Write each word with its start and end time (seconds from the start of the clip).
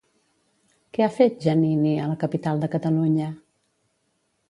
Què 0.97 1.03
ha 1.05 1.11
fet 1.17 1.37
Giannini 1.45 1.93
a 1.99 2.09
la 2.15 2.19
capital 2.25 2.65
de 2.67 2.73
Catalunya? 2.77 3.33